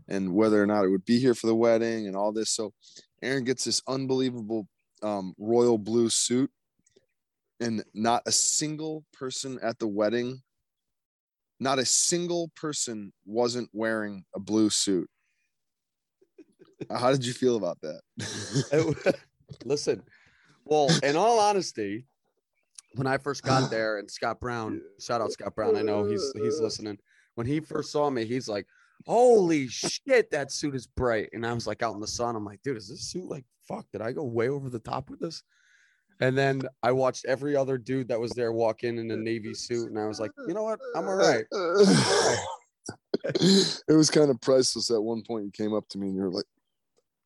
and 0.09 0.35
whether 0.35 0.63
or 0.63 0.67
not 0.67 0.85
it 0.85 0.89
would 0.89 1.05
be 1.05 1.19
here 1.19 1.35
for 1.35 1.47
the 1.49 1.55
wedding 1.57 2.07
and 2.07 2.17
all 2.17 2.33
this. 2.33 2.51
So, 2.51 2.73
Aaron 3.23 3.45
gets 3.45 3.65
this 3.65 3.83
unbelievable 3.87 4.69
um, 5.03 5.35
royal 5.39 5.79
blue 5.79 6.09
suit, 6.09 6.51
and 7.61 7.85
not 7.95 8.23
a 8.27 8.33
single 8.33 9.05
person 9.13 9.59
at 9.63 9.79
the 9.79 9.89
wedding, 9.89 10.43
not 11.61 11.79
a 11.79 11.85
single 11.85 12.51
person 12.57 13.13
wasn't 13.25 13.69
wearing 13.73 14.25
a 14.35 14.41
blue 14.41 14.69
suit. 14.69 15.09
How 16.91 17.13
did 17.13 17.25
you 17.25 17.33
feel 17.33 17.57
about 17.57 17.79
that? 17.83 18.01
Listen, 19.65 20.03
well, 20.65 20.89
in 21.03 21.17
all 21.17 21.39
honesty, 21.39 22.07
when 22.95 23.07
I 23.07 23.19
first 23.19 23.43
got 23.43 23.71
there, 23.71 23.99
and 23.99 24.11
Scott 24.11 24.41
Brown, 24.41 24.81
shout 25.01 25.21
out 25.21 25.33
Scott 25.33 25.55
Brown, 25.55 25.77
I 25.77 25.83
know 25.83 26.05
he's 26.05 26.33
he's 26.35 26.61
listening. 26.61 26.99
When 27.35 27.47
he 27.47 27.61
first 27.61 27.93
saw 27.93 28.11
me, 28.11 28.25
he's 28.25 28.49
like, 28.49 28.67
"Holy 29.07 29.69
shit, 29.69 30.31
that 30.33 30.53
suit 30.53 30.75
is 30.75 30.87
bright!" 30.87 31.31
And 31.33 31.47
I 31.47 31.53
was 31.53 31.67
like, 31.67 31.83
out 31.83 31.95
in 31.95 32.01
the 32.01 32.07
sun, 32.07 32.37
I'm 32.37 32.45
like, 32.45 32.63
"Dude, 32.63 32.77
is 32.77 32.89
this 32.89 33.09
suit 33.09 33.29
like 33.29 33.45
fuck? 33.75 33.87
Did 33.93 34.02
I 34.02 34.12
go 34.12 34.25
way 34.25 34.49
over 34.49 34.69
the 34.69 34.79
top 34.79 35.11
with 35.11 35.21
this?" 35.21 35.43
And 36.21 36.37
then 36.37 36.62
I 36.83 36.93
watched 36.93 37.25
every 37.25 37.57
other 37.57 37.79
dude 37.79 38.09
that 38.09 38.21
was 38.21 38.33
there 38.33 38.52
walk 38.52 38.85
in 38.85 38.99
in 38.99 39.11
a 39.11 39.17
navy 39.17 39.55
suit, 39.55 39.88
and 39.88 39.99
I 39.99 40.07
was 40.07 40.21
like, 40.21 40.31
"You 40.47 40.55
know 40.55 40.64
what? 40.64 40.81
I'm 40.95 41.09
all 41.09 41.17
right." 41.17 41.45
it 43.25 43.95
was 43.95 44.11
kind 44.11 44.31
of 44.31 44.41
priceless 44.41 44.91
at 44.91 45.02
one 45.02 45.23
point. 45.23 45.45
You 45.45 45.50
came 45.52 45.75
up 45.75 45.88
to 45.91 45.99
me 45.99 46.09
and 46.09 46.17
you 46.17 46.23
were 46.23 46.31
like, 46.31 46.47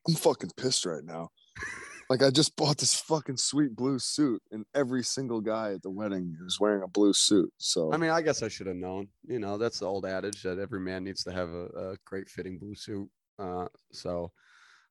I'm 0.08 0.14
fucking 0.14 0.50
pissed 0.56 0.86
right 0.86 1.04
now. 1.04 1.30
Like 2.08 2.22
I 2.22 2.30
just 2.30 2.54
bought 2.54 2.78
this 2.78 2.94
fucking 2.94 3.36
sweet 3.36 3.74
blue 3.74 3.98
suit, 3.98 4.40
and 4.52 4.64
every 4.76 5.02
single 5.02 5.40
guy 5.40 5.72
at 5.72 5.82
the 5.82 5.90
wedding 5.90 6.36
was 6.40 6.60
wearing 6.60 6.84
a 6.84 6.86
blue 6.86 7.12
suit. 7.12 7.52
So 7.58 7.92
I 7.92 7.96
mean, 7.96 8.10
I 8.10 8.22
guess 8.22 8.44
I 8.44 8.48
should 8.48 8.68
have 8.68 8.76
known. 8.76 9.08
You 9.26 9.40
know, 9.40 9.58
that's 9.58 9.80
the 9.80 9.86
old 9.86 10.06
adage 10.06 10.44
that 10.44 10.60
every 10.60 10.78
man 10.78 11.02
needs 11.02 11.24
to 11.24 11.32
have 11.32 11.48
a, 11.48 11.64
a 11.64 11.96
great 12.04 12.28
fitting 12.28 12.58
blue 12.58 12.76
suit. 12.76 13.08
Uh, 13.40 13.66
so 13.90 14.30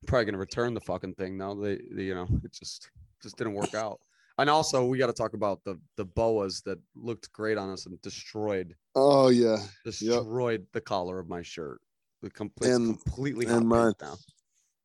probably 0.05 0.25
gonna 0.25 0.37
return 0.37 0.73
the 0.73 0.81
fucking 0.81 1.15
thing 1.15 1.37
now. 1.37 1.53
They, 1.53 1.79
they, 1.91 2.03
you 2.03 2.15
know, 2.15 2.27
it 2.43 2.51
just 2.53 2.89
just 3.21 3.37
didn't 3.37 3.53
work 3.53 3.73
out. 3.73 3.99
And 4.37 4.49
also, 4.49 4.85
we 4.85 4.97
got 4.97 5.07
to 5.07 5.13
talk 5.13 5.33
about 5.33 5.63
the 5.63 5.79
the 5.95 6.05
boas 6.05 6.61
that 6.65 6.77
looked 6.95 7.31
great 7.31 7.57
on 7.57 7.69
us 7.69 7.85
and 7.85 8.01
destroyed 8.01 8.75
oh 8.95 9.29
yeah, 9.29 9.57
destroyed 9.85 10.65
the 10.73 10.81
collar 10.81 11.19
of 11.19 11.29
my 11.29 11.41
shirt. 11.41 11.79
The 12.21 12.29
complete 12.29 12.71
And- 12.71 13.01
completely 13.01 13.45
and 13.45 13.67
my- 13.67 13.93
now. 14.01 14.15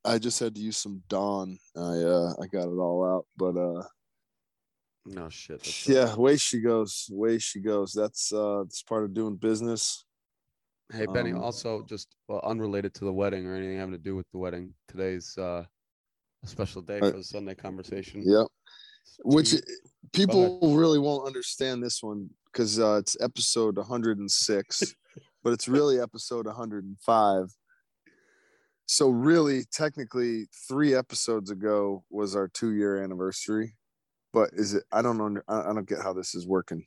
I 0.05 0.19
just 0.19 0.39
had 0.41 0.55
to 0.55 0.61
use 0.61 0.77
some 0.79 1.03
Dawn. 1.09 1.59
I 1.77 1.81
uh 1.81 2.33
I 2.41 2.47
got 2.47 2.69
it 2.69 2.79
all 2.79 3.05
out, 3.05 3.27
but 3.37 3.57
uh 3.57 3.83
No 5.07 5.29
shit. 5.29 5.87
yeah, 5.89 6.15
way 6.17 6.37
she 6.37 6.61
goes, 6.61 7.07
way 7.11 7.39
she 7.39 7.61
goes. 7.61 7.93
That's 7.93 8.33
uh 8.33 8.61
it's 8.61 8.83
part 8.83 9.05
of 9.05 9.15
doing 9.15 9.37
business. 9.37 10.05
Hey 10.93 11.07
Benny, 11.07 11.33
Um, 11.33 11.43
also 11.43 11.83
just 11.83 12.17
well, 12.29 12.41
unrelated 12.43 12.95
to 12.95 13.05
the 13.05 13.13
wedding 13.13 13.47
or 13.47 13.55
anything 13.55 13.79
having 13.79 13.93
to 13.93 13.99
do 13.99 14.17
with 14.17 14.27
the 14.33 14.39
wedding. 14.39 14.75
Today's 14.89 15.37
uh, 15.39 15.65
a 16.43 16.47
special 16.47 16.83
day 16.83 16.99
Uh, 16.99 17.11
for 17.11 17.17
the 17.19 17.25
Sunday 17.25 17.55
conversation. 17.55 18.23
Yep. 18.25 18.47
Which 19.25 19.55
people 20.13 20.59
really 20.77 20.99
won't 20.99 21.27
understand 21.27 21.83
this 21.83 22.03
one 22.03 22.31
because 22.47 22.79
uh, 22.81 22.97
it's 22.97 23.17
episode 23.21 23.77
106, 23.77 24.95
but 25.45 25.53
it's 25.53 25.69
really 25.69 26.01
episode 26.01 26.47
105. 26.47 27.57
So 28.87 29.09
really, 29.09 29.65
technically, 29.71 30.49
three 30.69 30.95
episodes 30.95 31.51
ago 31.51 32.05
was 32.11 32.35
our 32.35 32.49
two-year 32.49 33.03
anniversary. 33.03 33.77
But 34.33 34.51
is 34.53 34.75
it? 34.75 34.85
I 34.93 35.03
don't 35.03 35.21
under. 35.21 35.45
I 35.49 35.71
I 35.71 35.75
don't 35.75 35.89
get 35.89 36.03
how 36.03 36.13
this 36.13 36.35
is 36.35 36.47
working. 36.47 36.87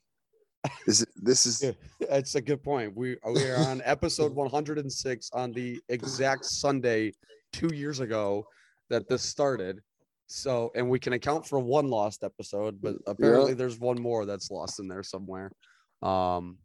Is 0.88 1.01
it? 1.01 1.10
This 1.15 1.46
is. 1.46 1.63
Yeah, 1.63 1.72
That's 2.10 2.36
a 2.36 2.41
good 2.41 2.63
point. 2.63 2.96
We 2.96 3.17
we 3.25 3.50
are 3.50 3.58
on 3.67 3.82
episode 3.86 4.34
106 4.36 5.29
on 5.34 5.51
the 5.51 5.79
exact 5.89 6.46
Sunday 6.46 7.13
two 7.51 7.74
years 7.74 8.00
ago 8.00 8.46
that 8.89 9.08
this 9.08 9.22
started. 9.22 9.82
So, 10.27 10.72
and 10.74 10.89
we 10.89 11.00
can 11.00 11.13
account 11.13 11.46
for 11.46 11.60
one 11.60 11.89
lost 11.89 12.24
episode, 12.24 12.82
but 12.82 12.96
apparently 13.08 13.53
there's 13.53 13.79
one 13.79 14.01
more 14.01 14.25
that's 14.25 14.50
lost 14.50 14.79
in 14.79 14.88
there 14.88 15.03
somewhere. 15.03 15.51
Um, 16.01 16.58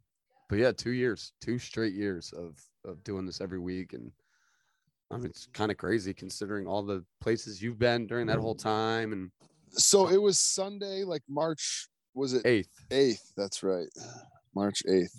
but 0.48 0.58
yeah, 0.58 0.72
two 0.72 0.92
years, 0.92 1.32
two 1.40 1.58
straight 1.58 1.94
years 1.94 2.32
of 2.32 2.58
of 2.84 3.02
doing 3.04 3.26
this 3.26 3.40
every 3.40 3.58
week, 3.58 3.92
and 3.92 4.10
I 5.10 5.16
mean 5.16 5.26
it's 5.26 5.48
kind 5.52 5.70
of 5.70 5.76
crazy 5.76 6.14
considering 6.14 6.66
all 6.66 6.82
the 6.82 7.04
places 7.20 7.60
you've 7.60 7.78
been 7.78 8.06
during 8.06 8.26
that 8.28 8.38
whole 8.38 8.54
time. 8.54 9.12
And 9.12 9.30
So 9.70 10.08
it 10.08 10.20
was 10.20 10.38
Sunday, 10.38 11.04
like 11.04 11.22
March. 11.28 11.88
Was 12.18 12.32
it 12.34 12.44
eighth, 12.46 12.68
eighth? 12.90 13.32
That's 13.36 13.62
right, 13.62 13.88
March 14.54 14.82
eighth, 14.88 15.14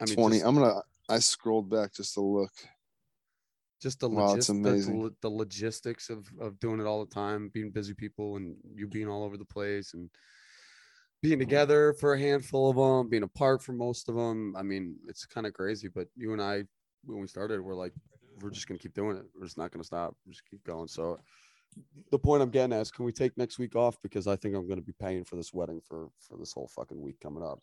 I 0.00 0.04
mean, 0.04 0.14
twenty. 0.14 0.36
just- 0.36 0.46
I'm 0.46 0.54
gonna. 0.54 0.82
I 1.08 1.18
scrolled 1.18 1.70
back 1.70 1.94
just 1.94 2.12
to 2.14 2.20
look. 2.20 2.52
just 3.80 4.00
the, 4.00 4.08
Wow, 4.10 4.34
it's 4.34 4.48
logis- 4.48 4.50
amazing. 4.50 5.02
The, 5.02 5.14
the 5.22 5.30
logistics 5.30 6.10
of 6.10 6.28
of 6.38 6.60
doing 6.60 6.78
it 6.80 6.84
all 6.86 7.02
the 7.04 7.14
time, 7.14 7.48
being 7.54 7.70
busy 7.70 7.94
people, 7.94 8.36
and 8.36 8.54
you 8.74 8.86
being 8.86 9.08
all 9.08 9.24
over 9.24 9.38
the 9.38 9.44
place, 9.46 9.94
and 9.94 10.10
being 11.22 11.38
together 11.38 11.94
for 11.94 12.12
a 12.12 12.18
handful 12.18 12.68
of 12.70 12.76
them, 12.76 13.08
being 13.08 13.22
apart 13.22 13.62
for 13.62 13.72
most 13.72 14.08
of 14.10 14.14
them. 14.14 14.54
I 14.56 14.62
mean, 14.62 14.96
it's 15.08 15.24
kind 15.24 15.46
of 15.46 15.54
crazy. 15.54 15.88
But 15.88 16.08
you 16.16 16.32
and 16.34 16.42
I, 16.42 16.64
when 17.06 17.20
we 17.20 17.26
started, 17.26 17.62
we're 17.62 17.74
like, 17.74 17.94
we're 18.42 18.50
just 18.50 18.68
gonna 18.68 18.78
keep 18.78 18.92
doing 18.94 19.16
it. 19.16 19.24
We're 19.34 19.46
just 19.46 19.56
not 19.56 19.70
gonna 19.72 19.84
stop. 19.84 20.14
We're 20.26 20.32
just 20.32 20.44
keep 20.50 20.62
going. 20.64 20.88
So. 20.88 21.18
The 22.10 22.18
point 22.18 22.42
I'm 22.42 22.50
getting 22.50 22.72
at 22.72 22.80
is, 22.80 22.90
can 22.90 23.04
we 23.04 23.12
take 23.12 23.36
next 23.36 23.58
week 23.58 23.76
off? 23.76 23.98
Because 24.02 24.26
I 24.26 24.36
think 24.36 24.54
I'm 24.54 24.66
going 24.66 24.78
to 24.78 24.84
be 24.84 24.94
paying 24.98 25.24
for 25.24 25.36
this 25.36 25.52
wedding 25.52 25.80
for 25.86 26.08
for 26.18 26.38
this 26.38 26.52
whole 26.52 26.68
fucking 26.68 27.00
week 27.00 27.20
coming 27.20 27.42
up. 27.42 27.60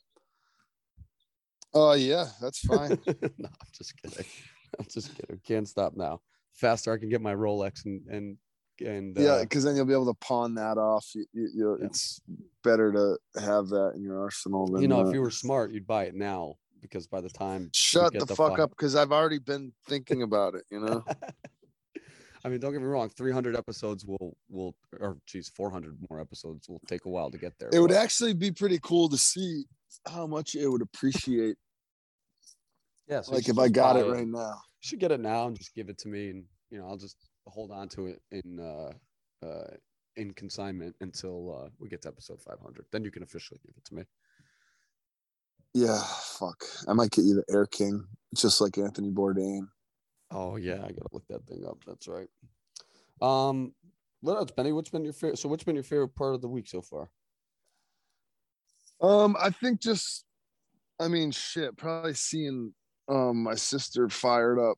Oh 1.74 1.94
yeah, 1.94 2.28
that's 2.42 2.60
fine. 2.60 3.00
no, 3.08 3.50
I'm 3.50 3.72
just 3.74 4.02
kidding. 4.02 4.26
I'm 4.80 4.86
just 4.90 5.16
kidding. 5.16 5.42
Can't 5.46 5.68
stop 5.68 5.96
now. 5.96 6.22
Faster 6.54 6.94
I 6.94 6.98
can 6.98 7.10
get 7.10 7.22
my 7.22 7.34
Rolex 7.34 7.86
and 7.86 8.02
and 8.08 8.38
and 8.80 9.18
yeah, 9.18 9.32
uh, 9.32 9.42
because 9.42 9.64
then 9.64 9.76
you'll 9.76 9.86
be 9.86 9.94
able 9.94 10.14
to 10.14 10.20
pawn 10.20 10.56
that 10.56 10.78
off. 10.78 11.08
You, 11.14 11.26
you, 11.34 11.78
Yeah. 11.80 11.86
It's 11.86 12.22
better 12.64 12.92
to 12.92 13.18
have 13.42 13.68
that 13.70 13.94
in 13.96 14.04
your 14.04 14.22
arsenal 14.22 14.68
than 14.68 14.82
you 14.82 14.88
know, 14.88 15.02
uh, 15.02 15.08
if 15.08 15.14
you 15.14 15.22
were 15.22 15.32
smart, 15.32 15.72
you'd 15.72 15.88
buy 15.88 16.06
it 16.06 16.16
now 16.16 16.56
because 16.82 17.08
by 17.08 17.22
the 17.22 17.30
time 17.30 17.70
shut 17.74 18.14
get 18.14 18.28
the, 18.28 18.36
fuck 18.36 18.60
up 18.60 18.70
because 18.70 18.96
I've 18.96 19.12
already 19.12 19.40
been 19.40 19.74
thinking 19.88 20.22
about 20.24 20.56
it. 20.56 20.64
You 20.70 20.82
know, 20.82 21.04
I 22.46 22.48
mean, 22.48 22.60
don't 22.60 22.74
get 22.74 22.82
me 22.82 22.88
wrong. 22.88 23.10
300 23.10 23.56
episodes 23.56 24.06
will 24.06 24.38
will 24.50 24.76
or 25.00 25.18
geez, 25.26 25.50
400 25.50 25.98
more 26.10 26.22
episodes 26.22 26.70
will 26.70 26.80
take 26.88 27.06
a 27.06 27.10
while 27.10 27.32
to 27.32 27.40
get 27.40 27.54
there. 27.60 27.70
it 27.74 27.80
would 27.80 27.92
actually 27.92 28.36
be 28.36 28.52
pretty 28.52 28.80
cool 28.84 29.10
to 29.10 29.18
see 29.18 29.64
how 30.08 30.28
much 30.28 30.54
it 30.54 30.68
would 30.68 30.84
appreciate. 30.84 31.58
yeah. 33.10 33.22
so 33.22 33.34
like 33.34 33.50
if 33.50 33.58
I 33.58 33.68
got 33.68 33.98
it 33.98 34.06
right 34.06 34.28
now. 34.28 34.62
You 34.82 34.88
should 34.90 35.00
get 35.00 35.12
it 35.12 35.20
now 35.20 35.48
and 35.48 35.58
just 35.58 35.74
give 35.74 35.90
it 35.90 35.98
to 36.00 36.08
me, 36.08 36.30
and 36.30 36.44
you 36.70 36.78
know, 36.80 36.88
I'll 36.88 36.98
just 36.98 37.18
hold 37.48 37.72
on 37.72 37.90
to 37.90 38.06
it 38.06 38.22
in 38.32 38.60
uh 38.60 38.92
uh 39.44 39.74
in 40.16 40.32
consignment 40.34 40.96
until 41.02 41.64
uh 41.64 41.70
we 41.80 41.90
get 41.90 42.04
to 42.04 42.10
episode 42.10 42.40
500. 42.44 42.86
Then 42.92 43.04
you 43.04 43.10
can 43.10 43.24
officially 43.24 43.60
give 43.66 43.74
it 43.76 43.86
to 43.86 43.96
me. 43.96 44.04
Yeah, 45.74 46.00
fuck. 46.40 46.64
I 46.88 46.94
might 46.94 47.10
get 47.10 47.26
you 47.26 47.36
the 47.36 47.54
Air 47.54 47.66
King, 47.66 48.06
just 48.36 48.62
like 48.62 48.78
Anthony 48.78 49.10
Bourdain. 49.10 49.68
Oh 50.36 50.58
yeah, 50.58 50.84
I 50.84 50.90
gotta 50.90 51.08
look 51.14 51.26
that 51.30 51.48
thing 51.48 51.66
up. 51.66 51.78
That's 51.88 52.10
right. 52.10 52.28
Um, 53.22 53.74
what 54.20 54.36
else, 54.36 54.52
Benny? 54.52 54.74
What's 54.74 54.90
been 54.90 55.06
your 55.06 55.14
favorite? 55.14 55.40
So, 55.40 55.48
what's 55.48 55.64
been 55.64 55.76
your 55.76 55.84
favorite 55.84 56.14
part 56.14 56.36
of 56.36 56.42
the 56.42 56.50
week 56.50 56.68
so 56.68 56.82
far? 56.82 57.10
Um, 59.02 59.38
I 59.42 59.50
think 59.50 59.80
just, 59.80 60.26
I 61.00 61.08
mean, 61.08 61.32
shit, 61.32 61.78
probably 61.78 62.16
seeing 62.16 62.74
um 63.08 63.44
my 63.44 63.56
sister 63.56 64.10
fired 64.10 64.60
up. 64.60 64.78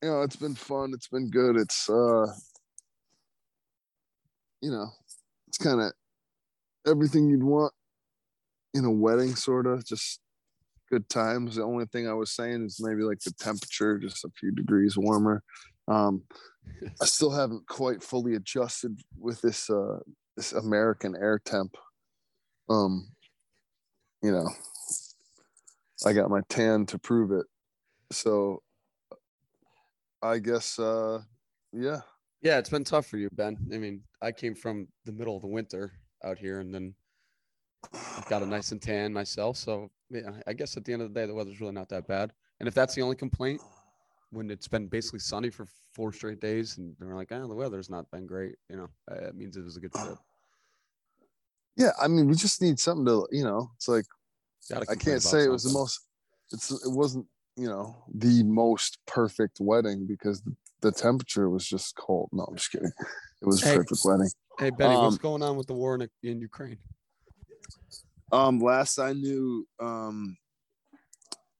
You 0.00 0.10
know, 0.10 0.22
it's 0.22 0.36
been 0.36 0.54
fun. 0.54 0.92
It's 0.94 1.08
been 1.08 1.28
good. 1.28 1.56
It's 1.56 1.90
uh, 1.90 2.26
you 4.60 4.70
know, 4.70 4.86
it's 5.48 5.58
kind 5.58 5.80
of 5.80 5.92
everything 6.86 7.28
you'd 7.28 7.42
want 7.42 7.72
in 8.74 8.84
a 8.84 8.92
wedding, 8.92 9.34
sort 9.34 9.66
of. 9.66 9.84
Just 9.84 10.20
good 10.92 11.08
times. 11.08 11.56
The 11.56 11.64
only 11.64 11.86
thing 11.86 12.06
I 12.06 12.12
was 12.12 12.32
saying 12.32 12.66
is 12.66 12.78
maybe 12.78 13.02
like 13.02 13.20
the 13.20 13.32
temperature, 13.32 13.98
just 13.98 14.26
a 14.26 14.30
few 14.38 14.52
degrees 14.52 14.98
warmer. 14.98 15.42
Um, 15.88 16.22
I 17.00 17.06
still 17.06 17.30
haven't 17.30 17.66
quite 17.66 18.02
fully 18.02 18.34
adjusted 18.34 19.00
with 19.18 19.40
this 19.40 19.70
uh 19.70 20.00
this 20.36 20.52
American 20.52 21.16
air 21.16 21.40
temp. 21.42 21.76
Um, 22.68 23.08
you 24.22 24.32
know, 24.32 24.48
I 26.06 26.12
got 26.12 26.30
my 26.30 26.42
tan 26.48 26.84
to 26.86 26.98
prove 26.98 27.32
it. 27.32 27.46
So 28.10 28.62
I 30.22 30.38
guess 30.38 30.78
uh 30.78 31.20
yeah. 31.72 32.00
Yeah, 32.42 32.58
it's 32.58 32.70
been 32.70 32.84
tough 32.84 33.06
for 33.06 33.16
you, 33.16 33.28
Ben. 33.32 33.56
I 33.72 33.78
mean, 33.78 34.02
I 34.20 34.32
came 34.32 34.54
from 34.54 34.88
the 35.04 35.12
middle 35.12 35.36
of 35.36 35.42
the 35.42 35.48
winter 35.48 35.92
out 36.24 36.38
here, 36.38 36.58
and 36.58 36.74
then 36.74 36.94
got 38.28 38.42
a 38.42 38.46
nice 38.46 38.72
and 38.72 38.82
tan 38.82 39.12
myself. 39.12 39.56
So, 39.56 39.90
I 40.46 40.52
guess 40.52 40.76
at 40.76 40.84
the 40.84 40.92
end 40.92 41.02
of 41.02 41.12
the 41.12 41.20
day, 41.20 41.26
the 41.26 41.34
weather's 41.34 41.60
really 41.60 41.72
not 41.72 41.88
that 41.90 42.06
bad. 42.06 42.32
And 42.60 42.68
if 42.68 42.74
that's 42.74 42.94
the 42.94 43.02
only 43.02 43.16
complaint, 43.16 43.60
when 44.30 44.50
it's 44.50 44.68
been 44.68 44.86
basically 44.86 45.18
sunny 45.18 45.50
for 45.50 45.66
four 45.94 46.12
straight 46.12 46.40
days, 46.40 46.78
and 46.78 46.94
they're 46.98 47.14
like, 47.14 47.32
"Oh, 47.32 47.46
the 47.46 47.54
weather's 47.54 47.90
not 47.90 48.10
been 48.10 48.26
great," 48.26 48.56
you 48.68 48.76
know, 48.76 48.88
uh, 49.10 49.26
it 49.28 49.34
means 49.34 49.56
it 49.56 49.64
was 49.64 49.76
a 49.76 49.80
good 49.80 49.92
trip. 49.92 50.18
Yeah, 51.76 51.92
I 52.00 52.08
mean 52.08 52.28
we 52.28 52.34
just 52.34 52.60
need 52.60 52.78
something 52.78 53.06
to 53.06 53.26
you 53.30 53.44
know, 53.44 53.70
it's 53.76 53.88
like 53.88 54.04
I 54.70 54.94
can't 54.94 55.22
say 55.22 55.44
it 55.44 55.48
was 55.50 55.64
the 55.64 55.72
most 55.72 56.00
it's 56.52 56.70
it 56.70 56.90
wasn't, 56.90 57.26
you 57.56 57.66
know, 57.66 57.96
the 58.14 58.42
most 58.42 58.98
perfect 59.06 59.58
wedding 59.60 60.06
because 60.06 60.42
the, 60.42 60.54
the 60.80 60.92
temperature 60.92 61.48
was 61.48 61.66
just 61.66 61.96
cold. 61.96 62.28
No, 62.32 62.44
I'm 62.44 62.56
just 62.56 62.70
kidding. 62.70 62.92
It 63.40 63.46
was 63.46 63.62
a 63.62 63.66
Hey. 63.66 63.76
perfect 63.76 64.00
wedding. 64.04 64.30
Hey, 64.58 64.70
Benny, 64.70 64.96
what's 64.96 65.16
um, 65.16 65.20
going 65.22 65.42
on 65.42 65.56
with 65.56 65.66
the 65.66 65.72
war 65.72 65.94
in, 65.94 66.08
in 66.22 66.40
Ukraine? 66.40 66.78
Um, 68.32 68.58
last 68.60 68.98
I 68.98 69.12
knew, 69.12 69.66
um, 69.78 70.36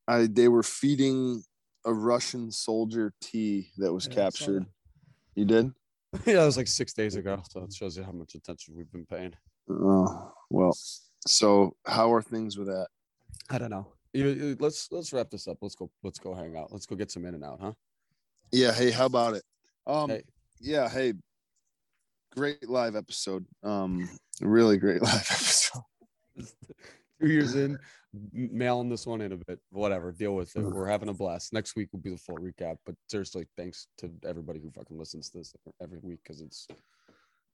I 0.08 0.26
they 0.26 0.48
were 0.48 0.62
feeding 0.62 1.42
a 1.84 1.92
Russian 1.92 2.50
soldier 2.50 3.12
tea 3.20 3.68
that 3.78 3.92
was 3.92 4.06
Yeah, 4.06 4.14
captured. 4.14 4.66
You 5.34 5.44
did? 5.44 5.70
yeah, 6.26 6.42
it 6.42 6.46
was 6.46 6.56
like 6.56 6.68
six 6.68 6.92
days 6.92 7.14
ago. 7.16 7.42
So 7.50 7.62
it 7.64 7.72
shows 7.72 7.96
you 7.96 8.02
how 8.04 8.12
much 8.12 8.34
attention 8.34 8.74
we've 8.76 8.90
been 8.90 9.06
paying. 9.06 9.34
Oh 9.70 10.32
well. 10.50 10.76
So 11.26 11.76
how 11.86 12.12
are 12.12 12.22
things 12.22 12.56
with 12.58 12.68
that? 12.68 12.88
I 13.50 13.58
don't 13.58 13.70
know. 13.70 13.92
You, 14.12 14.28
you- 14.28 14.56
let's 14.60 14.90
let's 14.90 15.12
wrap 15.12 15.30
this 15.30 15.46
up. 15.48 15.58
Let's 15.62 15.74
go. 15.74 15.90
Let's 16.02 16.18
go 16.18 16.34
hang 16.34 16.56
out. 16.56 16.72
Let's 16.72 16.86
go 16.86 16.96
get 16.96 17.10
some 17.10 17.24
In-N-Out, 17.24 17.58
huh? 17.60 17.72
Yeah. 18.50 18.72
Hey, 18.72 18.90
how 18.90 19.06
about 19.06 19.34
it? 19.34 19.42
Um. 19.86 20.10
Hey. 20.10 20.22
Yeah. 20.60 20.88
Hey. 20.88 21.14
Great 22.34 22.68
live 22.68 22.96
episode. 22.96 23.46
Um. 23.62 24.08
Really 24.40 24.76
great 24.78 25.00
live 25.02 25.14
episode. 25.30 25.82
Two 27.20 27.28
years 27.28 27.54
in, 27.54 27.78
mailing 28.32 28.88
this 28.88 29.06
one 29.06 29.20
in 29.20 29.32
a 29.32 29.36
bit. 29.36 29.60
Whatever. 29.70 30.10
Deal 30.10 30.34
with 30.34 30.56
it. 30.56 30.62
We're 30.62 30.88
having 30.88 31.08
a 31.08 31.14
blast. 31.14 31.52
Next 31.52 31.76
week 31.76 31.88
will 31.92 32.00
be 32.00 32.10
the 32.10 32.16
full 32.18 32.36
recap. 32.38 32.76
But 32.84 32.96
seriously, 33.08 33.46
thanks 33.56 33.86
to 33.98 34.10
everybody 34.26 34.58
who 34.60 34.70
fucking 34.72 34.98
listens 34.98 35.30
to 35.30 35.38
this 35.38 35.54
every 35.80 35.98
week 36.02 36.18
because 36.24 36.40
it's 36.40 36.66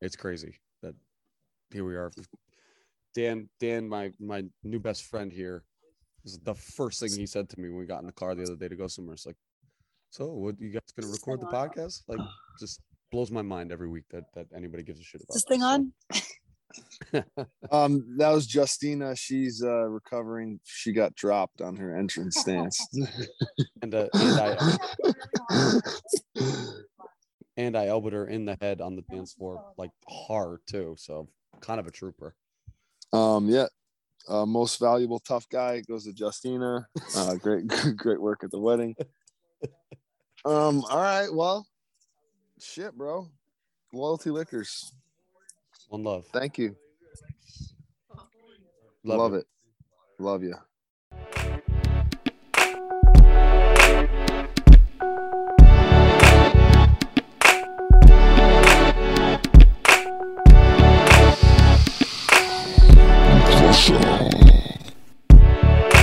it's 0.01 0.17
crazy 0.17 0.55
that 0.83 0.95
here 1.71 1.85
we 1.85 1.97
are. 1.97 2.11
Dan, 3.15 3.49
Dan, 3.61 3.89
my 3.89 4.11
my 4.19 4.45
new 4.63 4.79
best 4.79 5.05
friend 5.05 5.31
here, 5.31 5.65
is 6.25 6.39
the 6.39 6.55
first 6.55 7.01
thing 7.01 7.11
he 7.13 7.27
said 7.27 7.49
to 7.51 7.61
me 7.61 7.69
when 7.69 7.79
we 7.79 7.87
got 7.87 8.01
in 8.01 8.07
the 8.07 8.13
car 8.13 8.35
the 8.35 8.45
other 8.45 8.57
day 8.57 8.69
to 8.69 8.77
go 8.77 8.87
somewhere. 8.87 9.15
It's 9.15 9.27
like, 9.27 9.37
so 10.11 10.29
what 10.29 10.59
you 10.59 10.71
guys 10.71 10.81
gonna 10.99 11.13
record 11.13 11.41
the 11.41 11.47
podcast? 11.47 12.03
Like, 12.09 12.21
just 12.59 12.81
blows 13.13 13.31
my 13.31 13.43
mind 13.43 13.71
every 13.71 13.89
week 13.89 14.05
that 14.13 14.25
that 14.35 14.47
anybody 14.55 14.83
gives 14.83 15.01
a 15.01 15.03
shit 15.03 15.21
about 15.21 15.37
Is 15.37 15.43
this 15.43 15.45
thing 15.49 15.61
so- 15.61 15.67
on? 15.67 15.93
Um, 17.71 18.17
that 18.19 18.31
was 18.31 18.53
Justina. 18.53 19.15
She's 19.15 19.63
uh 19.63 19.89
recovering. 19.89 20.59
She 20.65 20.93
got 20.93 21.15
dropped 21.15 21.61
on 21.61 21.77
her 21.77 21.97
entrance 21.97 22.39
stance. 22.39 22.87
And 23.83 23.95
uh, 23.95 24.09
and 24.15 24.41
I 24.41 24.77
and 27.57 27.77
I 27.77 27.87
elbowed 27.87 28.13
her 28.13 28.27
in 28.27 28.45
the 28.45 28.57
head 28.61 28.81
on 28.81 28.97
the 28.97 29.03
dance 29.03 29.35
floor 29.35 29.63
like 29.77 29.91
hard 30.09 30.61
too. 30.67 30.95
So 30.99 31.29
kind 31.61 31.79
of 31.81 31.87
a 31.87 31.91
trooper. 31.91 32.35
um, 33.13 33.49
yeah. 33.49 33.67
Uh, 34.29 34.45
most 34.45 34.79
valuable 34.79 35.19
tough 35.21 35.49
guy 35.49 35.81
goes 35.81 36.05
to 36.05 36.13
Justina. 36.15 36.87
Uh, 37.17 37.35
great, 37.37 37.67
great 37.97 38.21
work 38.21 38.45
at 38.45 38.51
the 38.51 38.59
wedding. 38.59 38.95
Um, 40.45 40.85
all 40.91 41.01
right. 41.01 41.29
Well, 41.33 41.67
shit, 42.61 42.97
bro. 42.97 43.29
Loyalty 43.93 44.31
Liquors. 44.31 44.93
One 45.89 46.05
love. 46.05 46.27
Thank 46.33 46.59
you. 46.59 46.77
Love, 49.05 49.19
Love 49.19 49.35
it. 49.35 49.39
it. 49.39 49.47
Love 50.19 50.43
you. 50.43 50.55